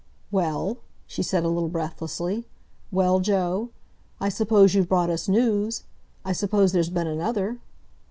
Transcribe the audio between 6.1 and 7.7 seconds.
I suppose there's been another?"